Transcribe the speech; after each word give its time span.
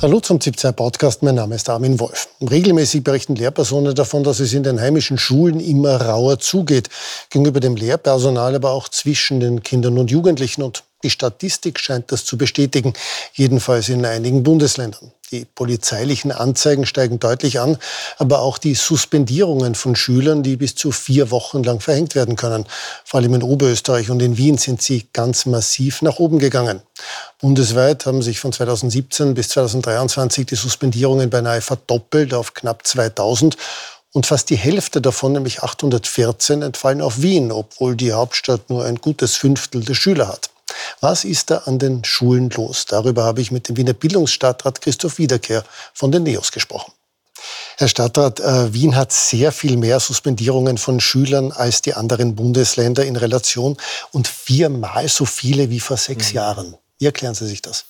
Hallo 0.00 0.20
zum 0.20 0.40
17 0.40 0.74
Podcast. 0.74 1.24
Mein 1.24 1.34
Name 1.34 1.56
ist 1.56 1.68
Armin 1.68 1.98
Wolf. 1.98 2.28
Regelmäßig 2.40 3.02
berichten 3.02 3.34
Lehrpersonen 3.34 3.96
davon, 3.96 4.22
dass 4.22 4.38
es 4.38 4.52
in 4.52 4.62
den 4.62 4.80
heimischen 4.80 5.18
Schulen 5.18 5.58
immer 5.58 6.00
rauer 6.00 6.38
zugeht. 6.38 6.88
Gegenüber 7.30 7.58
dem 7.58 7.74
Lehrpersonal, 7.74 8.54
aber 8.54 8.70
auch 8.70 8.88
zwischen 8.88 9.40
den 9.40 9.64
Kindern 9.64 9.98
und 9.98 10.12
Jugendlichen. 10.12 10.62
Und 10.62 10.84
die 11.02 11.10
Statistik 11.10 11.80
scheint 11.80 12.12
das 12.12 12.24
zu 12.24 12.38
bestätigen. 12.38 12.92
Jedenfalls 13.32 13.88
in 13.88 14.06
einigen 14.06 14.44
Bundesländern. 14.44 15.10
Die 15.30 15.44
polizeilichen 15.44 16.32
Anzeigen 16.32 16.86
steigen 16.86 17.18
deutlich 17.20 17.60
an, 17.60 17.76
aber 18.16 18.40
auch 18.40 18.56
die 18.56 18.74
Suspendierungen 18.74 19.74
von 19.74 19.94
Schülern, 19.94 20.42
die 20.42 20.56
bis 20.56 20.74
zu 20.74 20.90
vier 20.90 21.30
Wochen 21.30 21.62
lang 21.62 21.80
verhängt 21.80 22.14
werden 22.14 22.34
können. 22.36 22.64
Vor 23.04 23.20
allem 23.20 23.34
in 23.34 23.42
Oberösterreich 23.42 24.08
und 24.08 24.22
in 24.22 24.38
Wien 24.38 24.56
sind 24.56 24.80
sie 24.80 25.06
ganz 25.12 25.44
massiv 25.44 26.00
nach 26.00 26.18
oben 26.18 26.38
gegangen. 26.38 26.80
Bundesweit 27.40 28.06
haben 28.06 28.22
sich 28.22 28.40
von 28.40 28.52
2017 28.52 29.34
bis 29.34 29.50
2023 29.50 30.46
die 30.46 30.54
Suspendierungen 30.54 31.28
beinahe 31.28 31.60
verdoppelt 31.60 32.32
auf 32.32 32.54
knapp 32.54 32.86
2000 32.86 33.56
und 34.12 34.26
fast 34.26 34.48
die 34.48 34.56
Hälfte 34.56 35.02
davon, 35.02 35.32
nämlich 35.32 35.62
814, 35.62 36.62
entfallen 36.62 37.02
auf 37.02 37.20
Wien, 37.20 37.52
obwohl 37.52 37.96
die 37.96 38.12
Hauptstadt 38.12 38.70
nur 38.70 38.84
ein 38.84 38.96
gutes 38.96 39.36
Fünftel 39.36 39.84
der 39.84 39.94
Schüler 39.94 40.28
hat. 40.28 40.50
Was 41.00 41.24
ist 41.24 41.50
da 41.50 41.58
an 41.58 41.78
den 41.78 42.04
Schulen 42.04 42.50
los? 42.50 42.86
Darüber 42.86 43.24
habe 43.24 43.40
ich 43.40 43.50
mit 43.50 43.68
dem 43.68 43.76
Wiener 43.76 43.92
Bildungsstadtrat 43.92 44.80
Christoph 44.80 45.18
Wiederkehr 45.18 45.64
von 45.94 46.12
den 46.12 46.22
NEOS 46.24 46.52
gesprochen. 46.52 46.92
Herr 47.76 47.88
Stadtrat, 47.88 48.40
äh, 48.40 48.72
Wien 48.72 48.96
hat 48.96 49.12
sehr 49.12 49.52
viel 49.52 49.76
mehr 49.76 50.00
Suspendierungen 50.00 50.78
von 50.78 50.98
Schülern 50.98 51.52
als 51.52 51.80
die 51.82 51.94
anderen 51.94 52.34
Bundesländer 52.34 53.04
in 53.04 53.16
Relation 53.16 53.76
und 54.10 54.26
viermal 54.26 55.08
so 55.08 55.24
viele 55.24 55.70
wie 55.70 55.80
vor 55.80 55.96
sechs 55.96 56.30
mhm. 56.30 56.36
Jahren. 56.36 56.76
Wie 56.98 57.06
erklären 57.06 57.34
Sie 57.34 57.46
sich 57.46 57.62
das? 57.62 57.84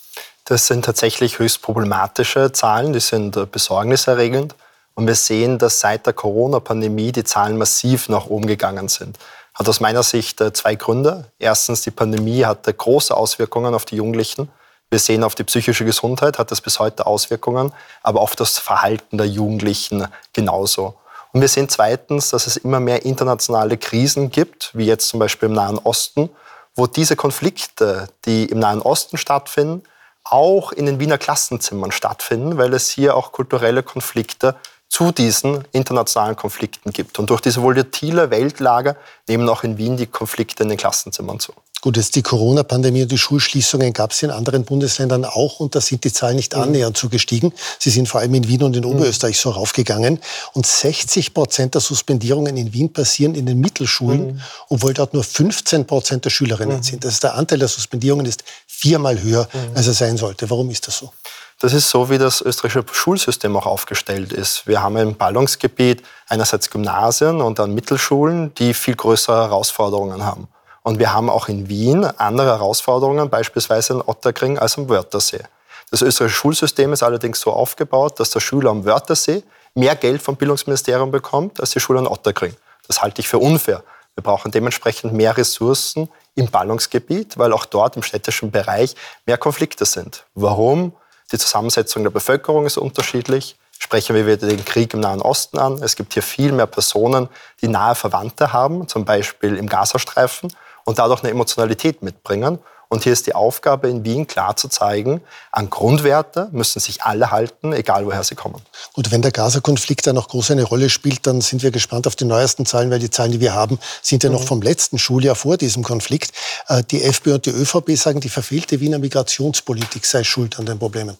Das 0.45 0.67
sind 0.67 0.85
tatsächlich 0.85 1.39
höchst 1.39 1.63
problematische 1.63 2.53
Zahlen, 2.53 2.93
die 2.93 3.01
sind 3.01 3.37
äh, 3.37 3.47
besorgniserregend. 3.47 4.55
Und 4.95 5.07
wir 5.07 5.15
sehen, 5.15 5.59
dass 5.59 5.81
seit 5.81 6.07
der 6.07 6.13
Corona-Pandemie 6.13 7.13
die 7.13 7.23
Zahlen 7.23 7.57
massiv 7.57 8.09
nach 8.09 8.27
oben 8.27 8.47
gegangen 8.47 8.89
sind 8.89 9.17
hat 9.59 9.69
aus 9.69 9.81
meiner 9.81 10.05
Sicht 10.05 10.41
äh, 10.41 10.53
zwei 10.53 10.77
Gründe. 10.77 11.25
Erstens, 11.39 11.83
die 11.83 11.91
Pandemie 11.91 12.45
hatte 12.45 12.73
große 12.73 13.15
Auswirkungen 13.15 13.75
auf 13.75 13.85
die 13.85 13.97
Jugendlichen. 13.97 14.51
Wir 14.89 15.01
sehen 15.01 15.25
auf 15.25 15.35
die 15.35 15.45
psychische 15.45 15.85
Gesundheit, 15.85 16.39
hat 16.39 16.51
das 16.51 16.61
bis 16.61 16.79
heute 16.79 17.07
Auswirkungen, 17.07 17.75
aber 18.03 18.21
auf 18.21 18.37
das 18.37 18.59
Verhalten 18.59 19.19
der 19.19 19.27
Jugendlichen 19.27 20.07
genauso. 20.33 20.95
Und 21.33 21.43
wir 21.43 21.49
sehen 21.49 21.69
zweitens, 21.69 22.31
dass 22.31 22.47
es 22.47 22.57
immer 22.57 22.81
mehr 22.81 23.05
internationale 23.05 23.77
Krisen 23.77 24.31
gibt, 24.31 24.71
wie 24.75 24.87
jetzt 24.87 25.09
zum 25.09 25.21
Beispiel 25.21 25.49
im 25.49 25.55
Nahen 25.55 25.79
Osten, 25.79 26.31
wo 26.75 26.87
diese 26.87 27.17
Konflikte, 27.17 28.09
die 28.25 28.47
im 28.47 28.61
Nahen 28.61 28.81
Osten 28.81 29.19
stattfinden, 29.19 29.83
auch 30.25 30.73
in 30.73 30.87
den 30.87 31.01
Wiener 31.01 31.19
Klassenzimmern 31.19 31.93
stattfinden, 31.93 32.57
weil 32.57 32.73
es 32.73 32.89
hier 32.89 33.17
auch 33.17 33.33
kulturelle 33.33 33.83
Konflikte 33.83 34.55
zu 34.89 35.13
diesen 35.13 35.65
internationalen 35.73 36.37
Konflikten 36.37 36.93
gibt. 36.93 37.19
Und 37.19 37.31
durch 37.31 37.41
diese 37.41 37.63
volatile 37.63 38.31
Weltlage 38.31 38.97
nehmen 39.29 39.49
auch 39.49 39.63
in 39.63 39.79
Wien 39.79 39.97
die 39.97 40.07
Konflikte 40.07 40.63
in 40.63 40.71
den 40.71 40.79
Klassenzimmern 40.79 41.41
zu. 41.41 41.53
Gut, 41.81 41.97
jetzt 41.97 42.17
die 42.17 42.23
Corona-Pandemie 42.23 43.03
und 43.03 43.13
die 43.13 43.19
Schulschließungen 43.19 43.93
gab 43.93 44.11
es 44.11 44.23
in 44.23 44.31
anderen 44.31 44.65
Bundesländern 44.65 45.25
auch 45.25 45.61
und 45.61 45.77
da 45.77 45.81
sind 45.81 46.03
die 46.03 46.13
Zahlen 46.13 46.35
nicht 46.35 46.57
mhm. 46.57 46.63
annähernd 46.63 46.97
zugestiegen. 46.97 47.53
Sie 47.79 47.91
sind 47.91 48.09
vor 48.09 48.21
allem 48.21 48.35
in 48.35 48.49
Wien 48.49 48.65
und 48.65 48.75
in 48.75 48.83
mhm. 48.83 48.91
Oberösterreich 48.91 49.39
so 49.39 49.51
raufgegangen. 49.51 50.19
Und 50.55 50.67
60 50.67 51.35
Prozent 51.35 51.75
der 51.75 51.81
Suspendierungen 51.81 52.57
in 52.57 52.73
Wien 52.73 52.93
passieren 52.93 53.37
in 53.37 53.47
den 53.47 53.61
Mittelschulen, 53.61 54.27
mhm. 54.27 54.41
obwohl 54.69 54.93
dort 54.93 55.15
nur 55.15 55.23
15 55.23 55.87
Prozent 55.87 56.25
der 56.25 56.31
Schülerinnen 56.31 56.79
mhm. 56.79 56.83
sind. 56.83 57.05
Das 57.05 57.15
ist 57.15 57.23
der 57.23 57.35
Anteil 57.35 57.61
der 57.61 57.69
Suspendierungen 57.69 58.27
ist 58.27 58.43
viermal 58.67 59.23
höher, 59.23 59.49
mhm. 59.53 59.77
als 59.77 59.87
er 59.87 59.95
sein 59.95 60.17
sollte. 60.17 60.51
Warum 60.51 60.71
ist 60.71 60.89
das 60.89 60.99
so? 60.99 61.13
Das 61.61 61.73
ist 61.73 61.91
so, 61.91 62.09
wie 62.09 62.19
das 62.19 62.41
österreichische 62.41 62.85
Schulsystem 62.93 63.57
auch 63.57 63.67
aufgestellt 63.67 64.33
ist. 64.33 64.67
Wir 64.67 64.81
haben 64.81 64.97
im 64.97 65.17
Ballungsgebiet 65.17 66.03
einerseits 66.29 66.71
Gymnasien 66.71 67.41
und 67.41 67.59
dann 67.59 67.75
Mittelschulen, 67.75 68.55
die 68.55 68.75
viel 68.75 68.95
größere 68.95 69.43
Herausforderungen 69.43 70.25
haben. 70.25 70.49
Und 70.83 70.99
wir 70.99 71.13
haben 71.13 71.29
auch 71.31 71.49
in 71.49 71.69
Wien 71.69 72.05
andere 72.05 72.49
Herausforderungen, 72.49 73.31
beispielsweise 73.31 73.95
in 73.95 74.03
Otterkring 74.03 74.59
als 74.59 74.79
am 74.79 74.89
Wörthersee. 74.89 75.43
Das 75.91 76.03
österreichische 76.03 76.39
Schulsystem 76.39 76.93
ist 76.93 77.03
allerdings 77.03 77.41
so 77.41 77.53
aufgebaut, 77.53 78.21
dass 78.21 78.31
der 78.31 78.41
Schüler 78.41 78.71
am 78.71 78.85
Wörthersee 78.85 79.43
mehr 79.75 79.97
Geld 79.97 80.23
vom 80.23 80.37
Bildungsministerium 80.37 81.11
bekommt 81.11 81.61
als 81.61 81.71
die 81.71 81.81
Schule 81.81 82.01
in 82.01 82.07
Otterkring. 82.07 82.55
Das 82.87 83.03
halte 83.03 83.21
ich 83.21 83.29
für 83.29 83.39
unfair. 83.39 83.83
Wir 84.15 84.23
brauchen 84.23 84.51
dementsprechend 84.51 85.13
mehr 85.13 85.37
Ressourcen 85.37 86.09
im 86.35 86.49
Ballungsgebiet, 86.49 87.39
weil 87.39 87.53
auch 87.53 87.65
dort 87.65 87.97
im 87.97 88.03
städtischen 88.03 88.51
Bereich 88.51 88.97
mehr 89.27 89.39
Konflikte 89.39 89.85
sind. 89.85 90.25
Warum? 90.35 90.93
Die 91.31 91.39
Zusammensetzung 91.39 92.03
der 92.03 92.11
Bevölkerung 92.11 92.67
ist 92.67 92.79
unterschiedlich. 92.79 93.57
Sprechen 93.79 94.17
wir 94.17 94.27
wieder 94.27 94.49
den 94.49 94.65
Krieg 94.65 94.93
im 94.93 95.01
Nahen 95.01 95.23
Osten 95.23 95.59
an. 95.59 95.81
Es 95.83 95.95
gibt 95.95 96.15
hier 96.15 96.23
viel 96.23 96.53
mehr 96.53 96.67
Personen, 96.67 97.29
die 97.61 97.69
nahe 97.69 97.95
Verwandte 97.95 98.53
haben, 98.53 98.89
zum 98.89 99.05
Beispiel 99.05 99.57
im 99.57 99.69
Gazastreifen, 99.69 100.53
und 100.89 100.99
dadurch 100.99 101.23
eine 101.23 101.31
Emotionalität 101.31 102.03
mitbringen. 102.03 102.59
Und 102.89 103.03
hier 103.05 103.13
ist 103.13 103.27
die 103.27 103.35
Aufgabe 103.35 103.91
in 103.91 104.07
Wien 104.07 104.27
klar 104.27 104.57
zu 104.57 104.69
zeigen, 104.69 105.21
an 105.53 105.69
Grundwerte 105.69 106.49
müssen 106.53 106.81
sich 106.81 107.03
alle 107.03 107.31
halten, 107.31 107.75
egal 107.75 108.07
woher 108.07 108.25
sie 108.25 108.35
kommen. 108.35 108.63
Gut, 108.95 109.11
wenn 109.11 109.21
der 109.21 109.31
Gaza-Konflikt 109.31 110.07
da 110.07 110.15
noch 110.15 110.29
groß 110.29 110.53
eine 110.53 110.63
Rolle 110.63 110.89
spielt, 110.89 111.27
dann 111.27 111.43
sind 111.43 111.63
wir 111.63 111.71
gespannt 111.71 112.07
auf 112.07 112.17
die 112.17 112.25
neuesten 112.25 112.65
Zahlen, 112.65 112.91
weil 112.91 113.01
die 113.01 113.11
Zahlen, 113.11 113.33
die 113.33 113.41
wir 113.41 113.53
haben, 113.53 113.79
sind 114.01 114.25
ja 114.25 114.31
noch 114.31 114.41
mhm. 114.41 114.47
vom 114.47 114.63
letzten 114.63 114.99
Schuljahr 114.99 115.35
vor 115.35 115.59
diesem 115.59 115.85
Konflikt. 115.85 116.33
Äh, 116.69 116.83
die 116.85 117.03
FPÖ 117.03 117.35
und 117.35 117.45
die 117.45 117.51
ÖVP 117.51 117.91
sagen, 117.99 118.21
die 118.21 118.31
verfehlte 118.31 118.81
Wiener 118.81 118.99
Migrationspolitik 118.99 120.07
sei 120.07 120.25
schuld 120.25 120.59
an 120.59 120.65
den 120.65 120.79
Problemen. 120.79 121.19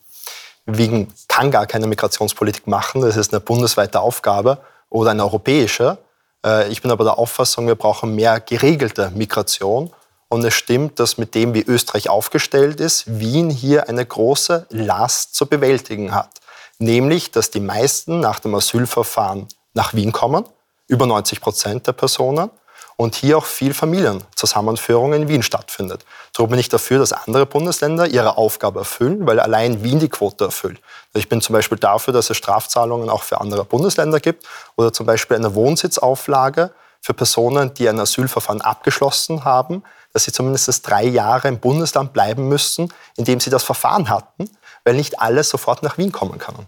Wien 0.65 1.13
kann 1.29 1.51
gar 1.51 1.67
keine 1.67 1.87
Migrationspolitik 1.87 2.67
machen, 2.67 3.03
das 3.03 3.19
ist 3.19 3.35
eine 3.35 3.41
bundesweite 3.41 4.01
Aufgabe 4.01 4.57
oder 4.89 5.11
eine 5.11 5.25
europäische. 5.25 5.99
Äh, 6.49 6.69
ich 6.69 6.83
bin 6.83 6.91
aber 6.91 7.05
der 7.05 7.19
Auffassung, 7.19 7.67
wir 7.67 7.75
brauchen 7.75 8.15
mehr 8.15 8.41
geregelte 8.41 9.11
Migration 9.11 9.93
und 10.29 10.45
es 10.45 10.55
stimmt, 10.55 10.99
dass 10.99 11.19
mit 11.19 11.35
dem, 11.35 11.55
wie 11.55 11.63
Österreich 11.63 12.09
aufgestellt 12.09 12.81
ist, 12.81 13.05
Wien 13.21 13.51
hier 13.51 13.89
eine 13.89 14.05
große 14.05 14.67
Last 14.71 15.35
zu 15.35 15.47
bewältigen 15.47 16.15
hat. 16.15 16.31
Nämlich, 16.79 17.31
dass 17.31 17.51
die 17.51 17.61
meisten 17.61 18.21
nach 18.21 18.41
dem 18.41 18.55
Asylverfahren 18.55 19.49
nach 19.75 19.95
Wien 19.95 20.13
kommen, 20.13 20.45
über 20.87 21.07
90 21.07 21.41
Prozent 21.41 21.87
der 21.87 21.93
Personen, 21.93 22.51
und 22.99 23.15
hier 23.15 23.39
auch 23.39 23.45
viel 23.45 23.75
Familienzusammenführung 23.75 25.13
in 25.13 25.29
Wien 25.29 25.45
stattfindet. 25.45 26.05
Darum 26.35 26.51
bin 26.51 26.59
ich 26.59 26.69
dafür, 26.69 26.99
dass 26.99 27.13
andere 27.13 27.47
Bundesländer 27.47 28.09
ihre 28.09 28.37
Aufgabe 28.37 28.81
erfüllen, 28.81 29.25
weil 29.25 29.39
allein 29.39 29.85
Wien 29.85 30.01
die 30.01 30.09
Quote 30.09 30.47
erfüllt. 30.47 30.81
Ich 31.15 31.29
bin 31.29 31.41
zum 31.41 31.53
Beispiel 31.53 31.79
dafür, 31.79 32.13
dass 32.13 32.29
es 32.29 32.37
Strafzahlungen 32.37 33.09
auch 33.09 33.23
für 33.23 33.41
andere 33.41 33.65
Bundesländer 33.65 34.19
gibt 34.19 34.47
oder 34.77 34.93
zum 34.93 35.07
Beispiel 35.07 35.37
eine 35.37 35.55
Wohnsitzauflage 35.55 36.73
für 37.01 37.15
Personen, 37.15 37.73
die 37.73 37.89
ein 37.89 38.01
Asylverfahren 38.01 38.63
abgeschlossen 38.63 39.45
haben, 39.45 39.85
dass 40.13 40.25
sie 40.25 40.33
zumindest 40.33 40.85
drei 40.85 41.05
Jahre 41.05 41.47
im 41.47 41.61
Bundesland 41.61 42.13
bleiben 42.13 42.49
müssen, 42.49 42.93
in 43.17 43.25
dem 43.25 43.39
sie 43.39 43.51
das 43.51 43.63
Verfahren 43.63 44.09
hatten, 44.09 44.51
weil 44.83 44.95
nicht 44.95 45.21
alle 45.21 45.45
sofort 45.45 45.85
nach 45.85 45.99
Wien 45.99 46.11
kommen 46.11 46.39
können. 46.39 46.67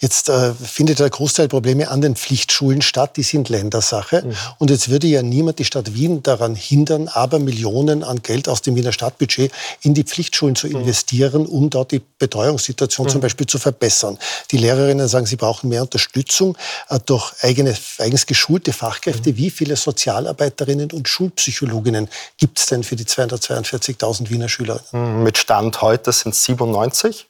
Jetzt 0.00 0.28
äh, 0.28 0.52
findet 0.54 0.98
der 0.98 1.10
Großteil 1.10 1.48
Probleme 1.48 1.88
an 1.90 2.00
den 2.00 2.16
Pflichtschulen 2.16 2.82
statt, 2.82 3.16
die 3.16 3.22
sind 3.22 3.48
Ländersache. 3.48 4.22
Mhm. 4.24 4.36
Und 4.58 4.70
jetzt 4.70 4.88
würde 4.88 5.06
ja 5.06 5.22
niemand 5.22 5.58
die 5.58 5.64
Stadt 5.64 5.94
Wien 5.94 6.22
daran 6.22 6.54
hindern, 6.54 7.08
aber 7.08 7.38
Millionen 7.38 8.02
an 8.02 8.22
Geld 8.22 8.48
aus 8.48 8.62
dem 8.62 8.76
Wiener 8.76 8.92
Stadtbudget 8.92 9.52
in 9.82 9.94
die 9.94 10.04
Pflichtschulen 10.04 10.56
zu 10.56 10.66
mhm. 10.66 10.76
investieren, 10.76 11.46
um 11.46 11.70
dort 11.70 11.92
die 11.92 12.02
Betreuungssituation 12.18 13.06
mhm. 13.06 13.10
zum 13.10 13.20
Beispiel 13.20 13.46
zu 13.46 13.58
verbessern. 13.58 14.18
Die 14.50 14.58
Lehrerinnen 14.58 15.08
sagen, 15.08 15.26
sie 15.26 15.36
brauchen 15.36 15.68
mehr 15.68 15.82
Unterstützung 15.82 16.56
äh, 16.88 16.98
durch 17.04 17.32
eigene, 17.42 17.76
eigens 17.98 18.26
geschulte 18.26 18.72
Fachkräfte. 18.72 19.30
Mhm. 19.30 19.36
Wie 19.36 19.50
viele 19.50 19.76
Sozialarbeiterinnen 19.76 20.92
und 20.92 21.08
Schulpsychologinnen 21.08 22.08
gibt 22.38 22.58
es 22.58 22.66
denn 22.66 22.82
für 22.82 22.96
die 22.96 23.04
242.000 23.04 24.30
Wiener 24.30 24.48
Schülerinnen? 24.48 25.18
Mhm, 25.18 25.22
mit 25.22 25.38
Stand 25.38 25.80
heute 25.82 26.12
sind 26.12 26.34
es 26.34 26.44
97. 26.44 27.26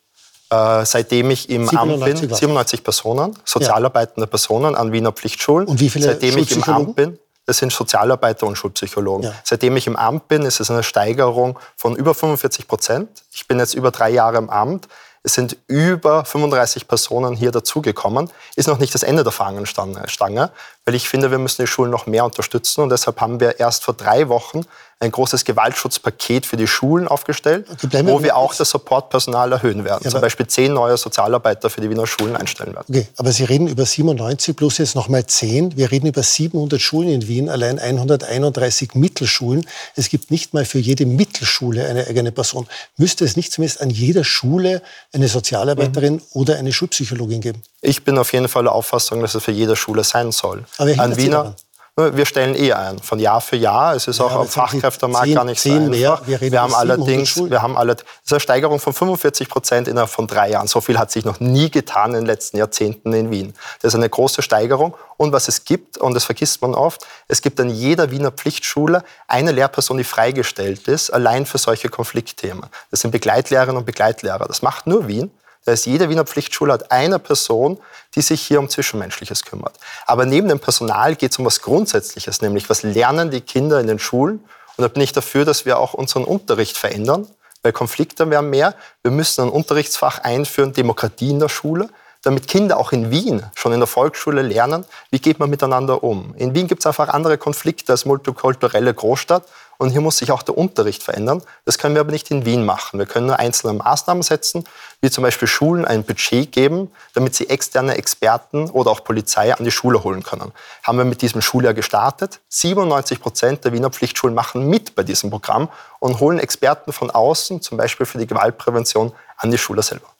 Äh, 0.55 0.85
seitdem 0.85 1.31
ich 1.31 1.49
im 1.51 1.67
97 1.67 1.79
Amt 1.79 2.21
bin, 2.21 2.31
was? 2.31 2.39
97 2.39 2.85
Personen, 2.85 3.39
sozialarbeitende 3.45 4.27
ja. 4.27 4.27
Personen 4.27 4.75
an 4.75 4.93
Wiener 4.93 5.13
Pflichtschulen. 5.13 5.67
Und 5.67 5.81
wie 5.81 5.91
viele 5.91 6.07
Seitdem 6.07 6.39
ich 6.39 6.53
im 6.53 6.63
Amt 6.65 6.97
bin, 6.97 7.19
das 7.47 7.59
sind 7.59 7.73
Sozialarbeiter 7.73 8.47
und 8.47 8.57
Schulpsychologen. 8.57 9.25
Ja. 9.25 9.35
Seitdem 9.45 9.77
ich 9.77 9.87
im 9.87 9.97
Amt 9.97 10.29
bin, 10.29 10.43
ist 10.43 10.61
es 10.61 10.71
eine 10.71 10.83
Steigerung 10.83 11.59
von 11.77 11.95
über 11.97 12.15
45 12.15 12.69
Prozent. 12.69 13.09
Ich 13.33 13.47
bin 13.47 13.59
jetzt 13.59 13.75
über 13.75 13.91
drei 13.91 14.11
Jahre 14.11 14.39
im 14.39 14.49
Amt. 14.49 14.89
Es 15.23 15.35
sind 15.35 15.57
über 15.67 16.25
35 16.25 16.87
Personen 16.87 17.35
hier 17.35 17.51
dazugekommen. 17.51 18.31
Ist 18.57 18.69
noch 18.69 18.79
nicht 18.79 18.95
das 18.95 19.03
Ende 19.03 19.23
der 19.25 19.33
Fahnenstange, 19.33 20.51
weil 20.85 20.95
ich 20.95 21.09
finde, 21.09 21.31
wir 21.31 21.39
müssen 21.39 21.63
die 21.63 21.67
Schulen 21.67 21.91
noch 21.91 22.07
mehr 22.07 22.25
unterstützen. 22.25 22.83
Und 22.83 22.91
deshalb 22.91 23.21
haben 23.21 23.41
wir 23.41 23.59
erst 23.59 23.85
vor 23.85 23.95
drei 23.95 24.29
Wochen 24.29 24.63
ein 25.01 25.11
großes 25.11 25.45
Gewaltschutzpaket 25.45 26.47
für 26.47 26.57
die 26.57 26.67
Schulen 26.67 27.09
aufgestellt, 27.09 27.67
okay, 27.71 28.07
wo 28.07 28.23
wir 28.23 28.37
auch 28.37 28.55
das 28.55 28.71
Supportpersonal 28.71 29.53
erhöhen 29.53 29.85
werden. 29.85 30.03
Ja, 30.05 30.11
Zum 30.11 30.21
Beispiel 30.21 30.47
zehn 30.47 30.73
neue 30.73 30.97
Sozialarbeiter 30.97 31.69
für 31.69 31.81
die 31.81 31.91
Wiener 31.91 32.07
Schulen 32.07 32.37
einstellen 32.37 32.75
werden. 32.75 32.87
Okay, 32.89 33.07
aber 33.17 33.33
Sie 33.33 33.45
reden 33.45 33.67
über 33.67 33.85
97 33.85 34.57
plus 34.57 34.79
jetzt 34.79 34.95
nochmal 34.95 35.27
zehn. 35.27 35.77
Wir 35.77 35.91
reden 35.91 36.07
über 36.07 36.23
700 36.23 36.81
Schulen 36.81 37.09
in 37.09 37.29
Wien, 37.29 37.49
allein 37.49 37.79
131 37.79 38.95
Mittelschulen. 38.95 39.67
Es 39.97 40.09
gibt 40.09 40.31
nicht 40.31 40.55
mal 40.55 40.65
für 40.65 40.79
jede 40.79 41.07
Mittelschule 41.07 41.87
eine 41.87 42.07
eigene 42.07 42.33
Person. 42.33 42.67
Müsste 42.97 43.25
es 43.25 43.37
nicht 43.37 43.53
zumindest 43.53 43.81
an 43.81 43.91
jeder 43.91 44.25
Schule 44.25 44.83
eine 45.13 45.29
Sozialarbeiterin 45.29 46.15
mhm. 46.15 46.23
oder 46.33 46.57
eine 46.57 46.73
Schulpsychologin 46.73 47.41
geben? 47.41 47.63
Ich 47.83 48.03
bin 48.03 48.17
auf 48.17 48.33
jeden 48.33 48.49
Fall 48.49 48.63
der 48.63 48.73
Auffassung, 48.73 49.21
dass 49.21 49.35
es 49.35 49.45
für 49.45 49.53
jede 49.53 49.77
Schule 49.77 50.05
sein 50.05 50.33
soll. 50.33 50.65
An 50.79 51.17
Wiener, 51.17 51.55
wir 51.97 52.27
stellen 52.27 52.57
eh 52.57 52.73
ein, 52.73 52.99
von 52.99 53.21
Jahr 53.21 53.41
für 53.41 53.55
Jahr. 53.55 53.95
Es 53.95 54.09
ist 54.09 54.19
ja, 54.19 54.25
auch 54.25 54.33
am 54.33 54.49
Fachkräftemarkt 54.49 55.33
gar 55.33 55.45
nicht 55.45 55.61
so 55.61 55.71
einfach. 55.71 56.27
Wir, 56.27 56.41
wir 56.41 56.61
haben 56.61 56.75
allerdings, 56.75 57.37
wir 57.37 57.63
haben 57.63 57.77
alle, 57.77 57.95
das 57.95 58.05
ist 58.25 58.33
eine 58.33 58.41
Steigerung 58.41 58.81
von 58.81 58.93
45 58.93 59.49
Prozent 59.49 59.87
innerhalb 59.87 60.11
von 60.11 60.27
drei 60.27 60.51
Jahren. 60.51 60.67
So 60.67 60.81
viel 60.81 60.99
hat 60.99 61.13
sich 61.13 61.25
noch 61.25 61.39
nie 61.39 61.71
getan 61.71 62.11
in 62.11 62.23
den 62.23 62.27
letzten 62.27 62.57
Jahrzehnten 62.57 63.13
in 63.13 63.31
Wien. 63.31 63.55
Das 63.81 63.95
ist 63.95 63.99
eine 63.99 64.09
große 64.09 64.43
Steigerung. 64.43 64.97
Und 65.17 65.33
was 65.33 65.47
es 65.47 65.65
gibt, 65.65 65.97
und 65.99 66.15
das 66.15 66.25
vergisst 66.25 66.63
man 66.63 66.75
oft, 66.75 67.07
es 67.29 67.43
gibt 67.43 67.61
an 67.61 67.71
jeder 67.71 68.11
Wiener 68.11 68.33
Pflichtschule 68.33 69.05
eine 69.29 69.53
Lehrperson, 69.53 69.97
die 69.97 70.05
freigestellt 70.05 70.89
ist, 70.89 71.11
allein 71.11 71.47
für 71.47 71.59
solche 71.59 71.91
Konfliktthemen. 71.91 72.67
Das 72.91 73.03
sind 73.03 73.13
Begleitlehrerinnen 73.13 73.77
und 73.77 73.87
Begleitlehrer. 73.87 74.47
Das 74.49 74.63
macht 74.63 74.89
nur 74.89 75.07
Wien. 75.07 75.31
Da 75.65 75.73
ist 75.73 75.87
jede 75.87 76.09
Wiener 76.11 76.25
Pflichtschule 76.25 76.73
hat 76.73 76.91
eine 76.91 77.19
Person, 77.19 77.79
die 78.15 78.21
sich 78.21 78.43
hier 78.43 78.59
um 78.59 78.69
Zwischenmenschliches 78.69 79.45
kümmert. 79.45 79.79
Aber 80.07 80.27
neben 80.27 80.49
dem 80.49 80.61
Personal 80.61 81.17
geht 81.17 81.33
es 81.33 81.39
um 81.39 81.47
was 81.47 81.63
Grundsätzliches, 81.63 82.43
nämlich 82.43 82.69
was 82.69 82.83
lernen 82.83 83.31
die 83.31 83.41
Kinder 83.41 83.81
in 83.81 83.87
den 83.87 83.99
Schulen. 83.99 84.45
Und 84.77 84.83
da 84.83 84.89
bin 84.89 85.03
ich 85.03 85.13
dafür, 85.13 85.45
dass 85.45 85.65
wir 85.65 85.79
auch 85.79 85.95
unseren 85.95 86.25
Unterricht 86.25 86.77
verändern, 86.77 87.27
weil 87.63 87.73
Konflikte 87.73 88.29
werden 88.29 88.51
mehr. 88.51 88.75
Wir 89.03 89.11
müssen 89.11 89.43
ein 89.43 89.49
Unterrichtsfach 89.49 90.19
einführen, 90.19 90.73
Demokratie 90.73 91.31
in 91.31 91.41
der 91.41 91.49
Schule 91.49 91.89
damit 92.25 92.49
Kinder 92.49 92.79
auch 92.79 92.93
in 92.93 93.11
Wien 93.11 93.45
schon 93.55 93.73
in 93.73 93.81
der 93.81 93.87
Volksschule 93.87 94.43
lernen, 94.43 94.85
wie 95.11 95.19
geht 95.19 95.39
man 95.39 95.51
miteinander 95.51 96.03
um. 96.03 96.35
In 96.37 96.55
Wien 96.55 96.67
gibt 96.67 96.81
es 96.81 96.87
einfach 96.87 97.09
andere 97.09 97.39
Konflikte 97.39 97.93
als 97.93 98.07
multikulturelle 98.07 98.93
Großstadt 98.93 99.45
und 99.85 99.91
hier 99.91 100.01
muss 100.01 100.17
sich 100.17 100.33
auch 100.33 100.43
der 100.43 100.57
Unterricht 100.57 101.03
verändern. 101.03 101.43
Das 101.67 101.77
können 101.77 101.95
wir 101.95 102.01
aber 102.01 102.11
nicht 102.11 102.31
in 102.31 102.47
Wien 102.47 102.65
machen. 102.65 102.99
Wir 102.99 103.05
können 103.05 103.27
nur 103.27 103.39
einzelne 103.39 103.75
Maßnahmen 103.75 104.23
setzen, 104.23 104.65
wie 105.03 105.11
zum 105.11 105.23
Beispiel 105.23 105.47
Schulen 105.47 105.85
ein 105.85 106.05
Budget 106.05 106.51
geben, 106.53 106.91
damit 107.13 107.35
sie 107.35 107.51
externe 107.51 107.95
Experten 107.99 108.71
oder 108.71 108.91
auch 108.91 109.05
Polizei 109.05 109.55
an 109.55 109.63
die 109.63 109.71
Schule 109.71 110.03
holen 110.03 110.23
können. 110.23 110.53
Haben 110.85 110.97
wir 110.97 111.05
mit 111.05 111.21
diesem 111.21 111.43
Schuljahr 111.43 111.75
gestartet. 111.75 112.41
97 112.49 113.21
Prozent 113.21 113.67
der 113.67 113.75
Wiener 113.75 113.91
Pflichtschulen 113.91 114.35
machen 114.35 114.71
mit 114.71 114.95
bei 114.95 115.03
diesem 115.03 115.29
Programm 115.29 115.69
und 115.99 116.19
holen 116.19 116.39
Experten 116.39 116.95
von 116.95 117.11
außen, 117.11 117.61
zum 117.61 117.77
Beispiel 117.77 118.07
für 118.07 118.17
die 118.17 118.27
Gewaltprävention, 118.27 119.13
an 119.37 119.51
die 119.51 119.59
Schule 119.59 119.83
selber. 119.83 120.14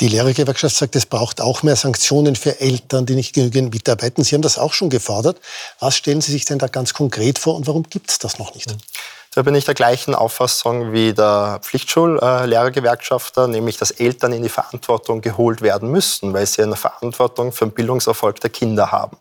Die 0.00 0.06
Lehrergewerkschaft 0.06 0.76
sagt, 0.76 0.94
es 0.94 1.06
braucht 1.06 1.40
auch 1.40 1.64
mehr 1.64 1.74
Sanktionen 1.74 2.36
für 2.36 2.60
Eltern, 2.60 3.04
die 3.04 3.16
nicht 3.16 3.34
genügend 3.34 3.74
mitarbeiten. 3.74 4.22
Sie 4.22 4.36
haben 4.36 4.42
das 4.42 4.56
auch 4.56 4.72
schon 4.72 4.90
gefordert. 4.90 5.40
Was 5.80 5.96
stellen 5.96 6.20
Sie 6.20 6.30
sich 6.30 6.44
denn 6.44 6.60
da 6.60 6.68
ganz 6.68 6.94
konkret 6.94 7.40
vor 7.40 7.56
und 7.56 7.66
warum 7.66 7.82
gibt 7.82 8.10
es 8.12 8.20
das 8.20 8.38
noch 8.38 8.54
nicht? 8.54 8.72
Da 9.34 9.42
bin 9.42 9.56
ich 9.56 9.64
der 9.64 9.74
gleichen 9.74 10.14
Auffassung 10.14 10.92
wie 10.92 11.12
der 11.14 11.58
Pflichtschullehrergewerkschafter, 11.62 13.48
nämlich 13.48 13.76
dass 13.76 13.90
Eltern 13.90 14.32
in 14.32 14.44
die 14.44 14.48
Verantwortung 14.48 15.20
geholt 15.20 15.62
werden 15.62 15.90
müssen, 15.90 16.32
weil 16.32 16.46
sie 16.46 16.62
eine 16.62 16.76
Verantwortung 16.76 17.50
für 17.50 17.66
den 17.66 17.72
Bildungserfolg 17.72 18.40
der 18.40 18.50
Kinder 18.50 18.92
haben. 18.92 19.16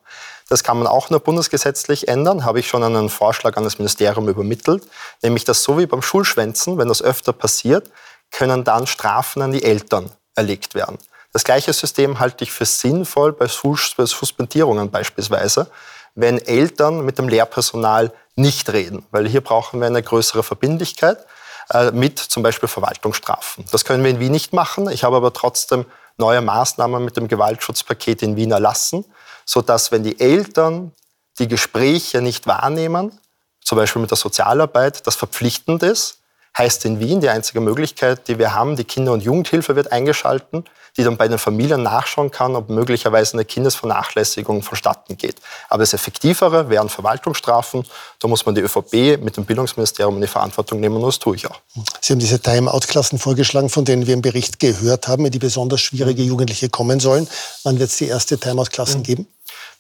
Das 0.48 0.64
kann 0.64 0.78
man 0.78 0.86
auch 0.86 1.10
nur 1.10 1.22
bundesgesetzlich 1.22 2.08
ändern, 2.08 2.46
habe 2.46 2.60
ich 2.60 2.68
schon 2.68 2.84
einen 2.84 3.10
Vorschlag 3.10 3.58
an 3.58 3.64
das 3.64 3.80
Ministerium 3.80 4.30
übermittelt, 4.30 4.84
nämlich 5.24 5.44
dass 5.44 5.64
so 5.64 5.80
wie 5.80 5.88
beim 5.88 6.04
Schulschwänzen, 6.04 6.78
wenn 6.78 6.88
das 6.88 7.02
öfter 7.02 7.34
passiert, 7.34 7.90
können 8.30 8.64
dann 8.64 8.86
Strafen 8.86 9.42
an 9.42 9.52
die 9.52 9.64
Eltern 9.64 10.12
erlegt 10.38 10.76
werden. 10.76 10.98
Das 11.34 11.44
gleiche 11.44 11.74
System 11.74 12.20
halte 12.20 12.44
ich 12.44 12.52
für 12.52 12.66
sinnvoll 12.66 13.34
bei 13.34 13.48
Suspendierungen 13.48 14.90
beispielsweise, 14.90 15.70
wenn 16.16 16.40
Eltern 16.40 17.06
mit 17.06 17.20
dem 17.20 17.28
Lehrpersonal 17.28 18.12
nicht 18.36 18.72
reden, 18.72 19.06
weil 19.12 19.28
hier 19.28 19.42
brauchen 19.42 19.80
wir 19.80 19.88
eine 19.88 20.02
größere 20.02 20.44
Verbindlichkeit 20.44 21.26
äh, 21.70 21.92
mit 21.92 22.18
zum 22.18 22.44
Beispiel 22.44 22.70
Verwaltungsstrafen. 22.70 23.66
Das 23.72 23.86
können 23.86 24.04
wir 24.04 24.12
in 24.12 24.20
Wien 24.20 24.32
nicht 24.32 24.54
machen. 24.54 24.90
Ich 24.90 25.04
habe 25.04 25.18
aber 25.18 25.34
trotzdem 25.34 25.86
neue 26.18 26.42
Maßnahmen 26.42 27.04
mit 27.04 27.18
dem 27.18 27.28
Gewaltschutzpaket 27.28 28.24
in 28.24 28.36
Wien 28.36 28.52
erlassen, 28.52 29.06
sodass 29.46 29.92
wenn 29.92 30.04
die 30.04 30.20
Eltern 30.20 30.92
die 31.40 31.48
Gespräche 31.48 32.22
nicht 32.22 32.48
wahrnehmen, 32.48 33.20
zum 33.62 33.78
Beispiel 33.78 34.02
mit 34.02 34.12
der 34.12 34.18
Sozialarbeit, 34.18 35.06
das 35.06 35.16
verpflichtend 35.16 35.84
ist, 35.84 36.17
heißt 36.58 36.86
in 36.86 37.00
Wien 37.00 37.22
die 37.22 37.30
einzige 37.30 37.62
Möglichkeit, 37.62 38.28
die 38.28 38.40
wir 38.40 38.54
haben, 38.54 38.76
die 38.76 38.84
Kinder- 38.84 39.14
und 39.14 39.22
Jugendhilfe 39.24 39.76
wird 39.76 39.92
eingeschalten, 39.92 40.66
die 40.98 41.04
dann 41.04 41.18
bei 41.18 41.28
den 41.28 41.38
Familien 41.38 41.84
nachschauen 41.84 42.32
kann, 42.32 42.56
ob 42.56 42.70
möglicherweise 42.70 43.34
eine 43.34 43.46
Kindesvernachlässigung 43.46 44.64
vonstatten 44.64 45.18
geht. 45.18 45.36
Aber 45.70 45.84
das 45.84 45.94
Effektivere 45.94 46.70
wären 46.70 46.90
Verwaltungsstrafen. 46.90 47.84
Da 48.20 48.28
muss 48.28 48.46
man 48.46 48.56
die 48.56 48.62
ÖVP 48.62 49.22
mit 49.22 49.38
dem 49.38 49.46
Bildungsministerium 49.46 50.16
in 50.16 50.22
die 50.22 50.28
Verantwortung 50.28 50.80
nehmen 50.80 50.96
und 50.96 51.04
das 51.04 51.20
tue 51.20 51.36
ich 51.36 51.48
auch. 51.48 51.60
Sie 52.02 52.14
haben 52.14 52.20
diese 52.20 52.40
Time-out-Klassen 52.40 53.20
vorgeschlagen, 53.20 53.70
von 53.70 53.86
denen 53.86 54.08
wir 54.08 54.16
im 54.16 54.22
Bericht 54.22 54.60
gehört 54.60 55.08
haben, 55.08 55.26
in 55.26 55.32
die 55.32 55.40
besonders 55.40 55.82
schwierige 55.82 56.24
Jugendliche 56.24 56.70
kommen 56.70 57.00
sollen. 57.00 57.28
Wann 57.64 57.78
wird 57.78 57.92
es 57.92 57.98
die 57.98 58.08
erste 58.08 58.40
Time-out-Klassen 58.40 59.00
mhm. 59.00 59.04
geben? 59.04 59.28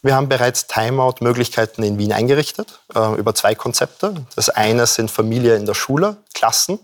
Wir 0.01 0.15
haben 0.15 0.29
bereits 0.29 0.67
Timeout-Möglichkeiten 0.67 1.83
in 1.83 1.97
Wien 1.97 2.13
eingerichtet, 2.13 2.79
äh, 2.95 3.15
über 3.15 3.33
zwei 3.35 3.55
Konzepte. 3.55 4.13
Das 4.35 4.49
eine 4.49 4.85
sind 4.87 5.11
Familie 5.11 5.55
in 5.55 5.65
der 5.65 5.73
Schule, 5.73 6.17
Klassen. 6.33 6.79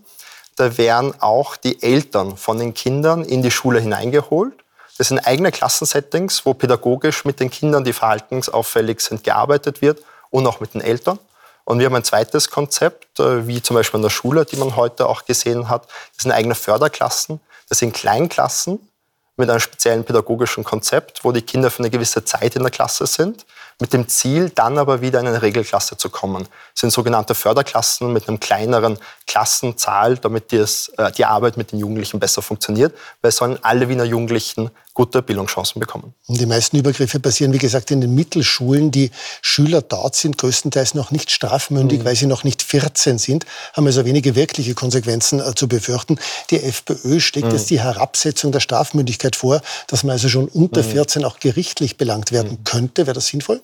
Da 0.56 0.76
werden 0.78 1.14
auch 1.20 1.56
die 1.56 1.82
Eltern 1.82 2.36
von 2.36 2.58
den 2.58 2.74
Kindern 2.74 3.24
in 3.24 3.42
die 3.42 3.50
Schule 3.50 3.80
hineingeholt. 3.80 4.54
Das 4.98 5.08
sind 5.08 5.18
eigene 5.18 5.50
Klassensettings, 5.50 6.46
wo 6.46 6.54
pädagogisch 6.54 7.24
mit 7.24 7.40
den 7.40 7.50
Kindern, 7.50 7.84
die 7.84 7.92
verhaltensauffällig 7.92 9.00
sind, 9.00 9.24
gearbeitet 9.24 9.82
wird 9.82 10.00
und 10.30 10.46
auch 10.46 10.60
mit 10.60 10.74
den 10.74 10.80
Eltern. 10.80 11.18
Und 11.64 11.78
wir 11.78 11.86
haben 11.86 11.96
ein 11.96 12.04
zweites 12.04 12.50
Konzept, 12.50 13.18
äh, 13.18 13.46
wie 13.46 13.62
zum 13.62 13.74
Beispiel 13.74 13.98
in 13.98 14.02
der 14.02 14.10
Schule, 14.10 14.44
die 14.44 14.56
man 14.56 14.76
heute 14.76 15.08
auch 15.08 15.24
gesehen 15.24 15.68
hat. 15.68 15.88
Das 16.14 16.22
sind 16.22 16.32
eigene 16.32 16.54
Förderklassen. 16.54 17.40
Das 17.68 17.78
sind 17.78 17.94
Kleinklassen, 17.94 18.88
mit 19.36 19.50
einem 19.50 19.60
speziellen 19.60 20.04
pädagogischen 20.04 20.64
Konzept, 20.64 21.24
wo 21.24 21.32
die 21.32 21.42
Kinder 21.42 21.70
für 21.70 21.80
eine 21.80 21.90
gewisse 21.90 22.24
Zeit 22.24 22.54
in 22.56 22.62
der 22.62 22.70
Klasse 22.70 23.06
sind, 23.06 23.44
mit 23.80 23.92
dem 23.92 24.06
Ziel, 24.08 24.50
dann 24.50 24.78
aber 24.78 25.00
wieder 25.00 25.18
in 25.20 25.26
eine 25.26 25.42
Regelklasse 25.42 25.96
zu 25.96 26.08
kommen. 26.08 26.46
Das 26.72 26.80
sind 26.80 26.90
sogenannte 26.90 27.34
Förderklassen 27.34 28.12
mit 28.12 28.28
einem 28.28 28.38
kleineren 28.38 28.98
Klassenzahl, 29.26 30.16
damit 30.18 30.52
das, 30.52 30.92
äh, 30.96 31.10
die 31.12 31.24
Arbeit 31.24 31.56
mit 31.56 31.72
den 31.72 31.80
Jugendlichen 31.80 32.20
besser 32.20 32.42
funktioniert, 32.42 32.96
weil 33.22 33.32
sollen 33.32 33.58
alle 33.62 33.88
Wiener 33.88 34.04
Jugendlichen 34.04 34.70
gute 34.94 35.22
Bildungschancen 35.22 35.80
bekommen. 35.80 36.14
Und 36.28 36.40
die 36.40 36.46
meisten 36.46 36.76
Übergriffe 36.76 37.18
passieren, 37.18 37.52
wie 37.52 37.58
gesagt, 37.58 37.90
in 37.90 38.00
den 38.00 38.14
Mittelschulen. 38.14 38.92
Die 38.92 39.10
Schüler 39.42 39.82
dort 39.82 40.14
sind 40.14 40.38
größtenteils 40.38 40.94
noch 40.94 41.10
nicht 41.10 41.32
strafmündig, 41.32 42.00
mhm. 42.00 42.04
weil 42.04 42.16
sie 42.16 42.26
noch 42.26 42.44
nicht 42.44 42.62
14 42.62 43.18
sind, 43.18 43.44
haben 43.74 43.86
also 43.86 44.04
wenige 44.04 44.36
wirkliche 44.36 44.74
Konsequenzen 44.74 45.40
äh, 45.40 45.54
zu 45.54 45.66
befürchten. 45.66 46.18
Die 46.50 46.62
FPÖ 46.62 47.18
schlägt 47.18 47.48
mhm. 47.48 47.54
jetzt 47.54 47.70
die 47.70 47.80
Herabsetzung 47.80 48.52
der 48.52 48.60
Strafmündigkeit 48.60 49.34
vor, 49.34 49.60
dass 49.88 50.04
man 50.04 50.12
also 50.12 50.28
schon 50.28 50.46
unter 50.46 50.82
mhm. 50.82 50.90
14 50.90 51.24
auch 51.24 51.40
gerichtlich 51.40 51.96
belangt 51.96 52.30
werden 52.30 52.52
mhm. 52.52 52.64
könnte. 52.64 53.06
Wäre 53.06 53.14
das 53.14 53.26
sinnvoll? 53.26 53.60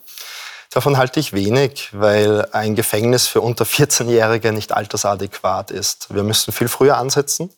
Davon 0.70 0.96
halte 0.96 1.18
ich 1.20 1.32
wenig, 1.32 1.90
weil 1.92 2.46
ein 2.52 2.74
Gefängnis 2.74 3.26
für 3.26 3.40
unter 3.40 3.64
14-Jährige 3.64 4.52
nicht 4.52 4.72
altersadäquat 4.72 5.70
ist. 5.70 6.12
Wir 6.14 6.22
müssen 6.22 6.52
viel 6.52 6.68
früher 6.68 6.96
ansetzen, 6.96 7.50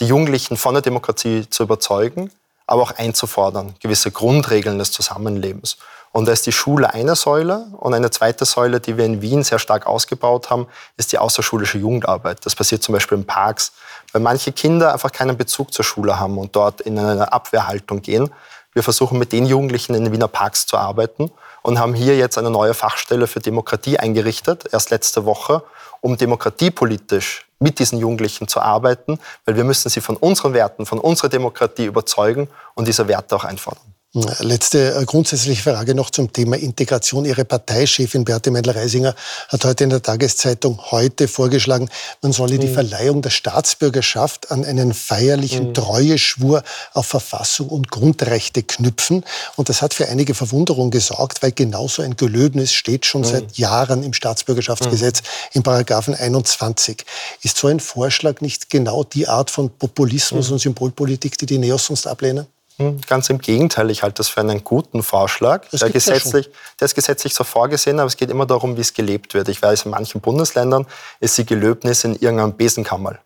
die 0.00 0.06
Jugendlichen 0.06 0.56
von 0.56 0.74
der 0.74 0.82
Demokratie 0.82 1.48
zu 1.48 1.62
überzeugen, 1.62 2.30
aber 2.66 2.82
auch 2.82 2.92
einzufordern, 2.92 3.74
gewisse 3.80 4.10
Grundregeln 4.10 4.78
des 4.78 4.92
Zusammenlebens. 4.92 5.76
Und 6.12 6.26
da 6.26 6.32
ist 6.32 6.46
die 6.46 6.52
Schule 6.52 6.94
eine 6.94 7.16
Säule 7.16 7.66
und 7.78 7.92
eine 7.92 8.08
zweite 8.08 8.44
Säule, 8.44 8.78
die 8.78 8.96
wir 8.96 9.04
in 9.04 9.20
Wien 9.20 9.42
sehr 9.42 9.58
stark 9.58 9.88
ausgebaut 9.88 10.48
haben, 10.48 10.68
ist 10.96 11.10
die 11.10 11.18
außerschulische 11.18 11.78
Jugendarbeit. 11.78 12.46
Das 12.46 12.54
passiert 12.54 12.84
zum 12.84 12.92
Beispiel 12.92 13.18
in 13.18 13.26
Parks, 13.26 13.72
weil 14.12 14.22
manche 14.22 14.52
Kinder 14.52 14.92
einfach 14.92 15.10
keinen 15.10 15.36
Bezug 15.36 15.72
zur 15.74 15.84
Schule 15.84 16.20
haben 16.20 16.38
und 16.38 16.54
dort 16.54 16.82
in 16.82 16.96
eine 17.00 17.32
Abwehrhaltung 17.32 18.00
gehen. 18.00 18.30
Wir 18.72 18.84
versuchen 18.84 19.18
mit 19.18 19.32
den 19.32 19.44
Jugendlichen 19.44 19.94
in 19.94 20.04
den 20.04 20.12
Wiener 20.12 20.28
Parks 20.28 20.66
zu 20.66 20.76
arbeiten 20.76 21.32
und 21.62 21.80
haben 21.80 21.94
hier 21.94 22.16
jetzt 22.16 22.38
eine 22.38 22.50
neue 22.50 22.74
Fachstelle 22.74 23.26
für 23.26 23.40
Demokratie 23.40 23.98
eingerichtet, 23.98 24.68
erst 24.72 24.90
letzte 24.90 25.24
Woche, 25.24 25.64
um 26.00 26.16
demokratiepolitisch 26.16 27.46
mit 27.64 27.78
diesen 27.78 27.98
Jugendlichen 27.98 28.46
zu 28.46 28.60
arbeiten, 28.60 29.18
weil 29.46 29.56
wir 29.56 29.64
müssen 29.64 29.88
sie 29.88 30.02
von 30.02 30.16
unseren 30.18 30.52
Werten, 30.52 30.84
von 30.84 30.98
unserer 30.98 31.30
Demokratie 31.30 31.86
überzeugen 31.86 32.48
und 32.74 32.86
diese 32.86 33.08
Werte 33.08 33.34
auch 33.34 33.44
einfordern. 33.44 33.93
Letzte 34.14 34.94
äh, 34.94 35.04
grundsätzliche 35.06 35.60
Frage 35.60 35.92
noch 35.92 36.08
zum 36.08 36.32
Thema 36.32 36.56
Integration. 36.56 37.24
Ihre 37.24 37.44
Parteichefin 37.44 38.24
Beate 38.24 38.52
Meindl-Reisinger 38.52 39.12
hat 39.48 39.64
heute 39.64 39.82
in 39.82 39.90
der 39.90 40.02
Tageszeitung 40.02 40.78
heute 40.92 41.26
vorgeschlagen, 41.26 41.90
man 42.22 42.30
solle 42.30 42.60
die 42.60 42.68
mhm. 42.68 42.74
Verleihung 42.74 43.22
der 43.22 43.30
Staatsbürgerschaft 43.30 44.52
an 44.52 44.64
einen 44.64 44.94
feierlichen 44.94 45.70
mhm. 45.70 45.74
Treueschwur 45.74 46.62
auf 46.92 47.06
Verfassung 47.06 47.68
und 47.70 47.90
Grundrechte 47.90 48.62
knüpfen. 48.62 49.24
Und 49.56 49.68
das 49.68 49.82
hat 49.82 49.94
für 49.94 50.06
einige 50.08 50.34
Verwunderung 50.34 50.92
gesorgt, 50.92 51.42
weil 51.42 51.50
genauso 51.50 52.00
ein 52.00 52.16
Gelöbnis 52.16 52.72
steht 52.72 53.06
schon 53.06 53.22
mhm. 53.22 53.26
seit 53.26 53.58
Jahren 53.58 54.04
im 54.04 54.12
Staatsbürgerschaftsgesetz 54.12 55.22
mhm. 55.22 55.26
im 55.54 55.62
Paragraphen 55.64 56.14
21. 56.14 57.04
Ist 57.42 57.56
so 57.56 57.66
ein 57.66 57.80
Vorschlag 57.80 58.40
nicht 58.42 58.70
genau 58.70 59.02
die 59.02 59.26
Art 59.26 59.50
von 59.50 59.70
Populismus 59.70 60.46
mhm. 60.46 60.52
und 60.52 60.58
Symbolpolitik, 60.60 61.36
die 61.36 61.46
die 61.46 61.58
Neos 61.58 61.86
sonst 61.86 62.06
ablehnen? 62.06 62.46
Hm, 62.78 63.00
ganz 63.06 63.30
im 63.30 63.38
Gegenteil, 63.38 63.90
ich 63.90 64.02
halte 64.02 64.16
das 64.18 64.28
für 64.28 64.40
einen 64.40 64.64
guten 64.64 65.02
Vorschlag. 65.02 65.68
Der, 65.70 65.90
gesetzlich, 65.90 66.50
der 66.80 66.86
ist 66.86 66.94
gesetzlich 66.94 67.34
so 67.34 67.44
vorgesehen, 67.44 68.00
aber 68.00 68.08
es 68.08 68.16
geht 68.16 68.30
immer 68.30 68.46
darum, 68.46 68.76
wie 68.76 68.80
es 68.80 68.94
gelebt 68.94 69.34
wird. 69.34 69.48
Ich 69.48 69.62
weiß, 69.62 69.84
in 69.84 69.92
manchen 69.92 70.20
Bundesländern 70.20 70.86
ist 71.20 71.38
die 71.38 71.46
Gelöbnis 71.46 72.02
in 72.02 72.14
irgendeinem 72.14 72.56
Besenkammerl. 72.56 73.20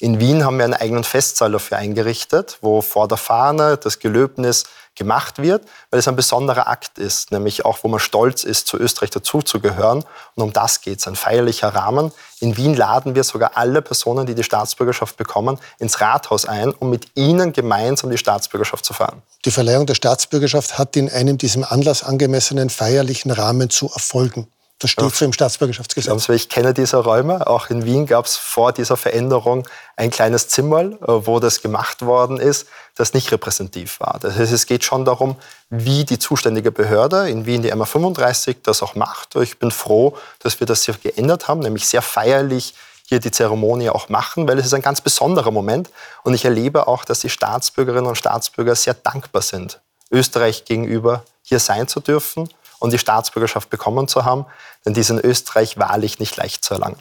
In 0.00 0.20
Wien 0.20 0.44
haben 0.44 0.58
wir 0.58 0.64
einen 0.64 0.74
eigenen 0.74 1.02
Festsaal 1.02 1.50
dafür 1.50 1.78
eingerichtet, 1.78 2.58
wo 2.60 2.82
vor 2.82 3.08
der 3.08 3.18
Fahne 3.18 3.76
das 3.78 3.98
Gelöbnis 3.98 4.64
gemacht 4.94 5.40
wird, 5.40 5.64
weil 5.90 5.98
es 5.98 6.06
ein 6.06 6.14
besonderer 6.14 6.68
Akt 6.68 6.98
ist, 6.98 7.32
nämlich 7.32 7.64
auch, 7.64 7.78
wo 7.82 7.88
man 7.88 7.98
stolz 7.98 8.44
ist, 8.44 8.68
zu 8.68 8.76
Österreich 8.78 9.10
dazuzugehören. 9.10 10.04
Und 10.36 10.42
um 10.42 10.52
das 10.52 10.82
geht 10.82 11.00
es, 11.00 11.08
ein 11.08 11.16
feierlicher 11.16 11.68
Rahmen. 11.74 12.12
In 12.38 12.56
Wien 12.56 12.74
laden 12.74 13.16
wir 13.16 13.24
sogar 13.24 13.52
alle 13.56 13.82
Personen, 13.82 14.26
die 14.26 14.36
die 14.36 14.44
Staatsbürgerschaft 14.44 15.16
bekommen, 15.16 15.58
ins 15.78 16.00
Rathaus 16.00 16.44
ein, 16.44 16.70
um 16.72 16.90
mit 16.90 17.08
ihnen 17.16 17.52
gemeinsam 17.52 18.10
die 18.10 18.18
Staatsbürgerschaft 18.18 18.84
zu 18.84 18.92
feiern. 18.92 19.22
Die 19.44 19.50
Verleihung 19.50 19.86
der 19.86 19.94
Staatsbürgerschaft 19.94 20.78
hat 20.78 20.96
in 20.96 21.10
einem 21.10 21.38
diesem 21.38 21.64
Anlass 21.64 22.04
angemessenen 22.04 22.70
feierlichen 22.70 23.30
Rahmen 23.30 23.70
zu 23.70 23.86
erfolgen. 23.92 24.48
Das 24.80 24.90
steht 24.92 25.12
so 25.12 25.24
im 25.24 25.32
Staatsbürgerschaftsgesetz. 25.32 26.28
Ich 26.28 26.48
kenne 26.48 26.72
diese 26.72 26.98
Räume. 26.98 27.48
Auch 27.48 27.68
in 27.68 27.84
Wien 27.84 28.06
gab 28.06 28.26
es 28.26 28.36
vor 28.36 28.72
dieser 28.72 28.96
Veränderung 28.96 29.66
ein 29.96 30.10
kleines 30.10 30.46
Zimmer, 30.46 30.82
äh, 30.82 30.96
wo 31.06 31.40
das 31.40 31.62
gemacht 31.62 32.02
worden 32.02 32.38
ist, 32.38 32.68
das 32.94 33.12
nicht 33.12 33.32
repräsentativ 33.32 33.98
war. 33.98 34.18
Das 34.20 34.36
heißt, 34.36 34.52
es 34.52 34.66
geht 34.66 34.84
schon 34.84 35.04
darum, 35.04 35.34
wie 35.68 36.04
die 36.04 36.20
zuständige 36.20 36.70
Behörde 36.70 37.28
in 37.28 37.44
Wien, 37.44 37.62
die 37.62 37.72
MA35, 37.74 38.58
das 38.62 38.84
auch 38.84 38.94
macht. 38.94 39.34
Ich 39.34 39.58
bin 39.58 39.72
froh, 39.72 40.16
dass 40.38 40.60
wir 40.60 40.66
das 40.66 40.84
hier 40.84 40.94
geändert 40.94 41.48
haben, 41.48 41.58
nämlich 41.58 41.88
sehr 41.88 42.02
feierlich 42.02 42.74
hier 43.04 43.18
die 43.18 43.32
Zeremonie 43.32 43.90
auch 43.90 44.08
machen, 44.08 44.46
weil 44.46 44.58
es 44.60 44.66
ist 44.66 44.74
ein 44.74 44.82
ganz 44.82 45.00
besonderer 45.00 45.50
Moment. 45.50 45.90
Und 46.22 46.34
ich 46.34 46.44
erlebe 46.44 46.86
auch, 46.86 47.04
dass 47.04 47.18
die 47.18 47.30
Staatsbürgerinnen 47.30 48.06
und 48.06 48.16
Staatsbürger 48.16 48.76
sehr 48.76 48.94
dankbar 48.94 49.42
sind, 49.42 49.80
Österreich 50.12 50.66
gegenüber 50.66 51.24
hier 51.42 51.58
sein 51.58 51.88
zu 51.88 51.98
dürfen 51.98 52.48
und 52.78 52.92
die 52.92 52.98
Staatsbürgerschaft 52.98 53.70
bekommen 53.70 54.08
zu 54.08 54.24
haben. 54.24 54.46
Denn 54.84 54.94
die 54.94 55.00
ist 55.00 55.10
in 55.10 55.18
Österreich 55.18 55.78
wahrlich 55.78 56.18
nicht 56.18 56.36
leicht 56.36 56.64
zu 56.64 56.74
erlangen. 56.74 56.98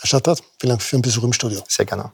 Herr 0.00 0.06
Stadtrat, 0.08 0.42
vielen 0.58 0.70
Dank 0.70 0.82
für 0.82 0.96
den 0.96 1.02
Besuch 1.02 1.22
im 1.22 1.32
Studio. 1.32 1.62
Sehr 1.68 1.86
gerne. 1.86 2.12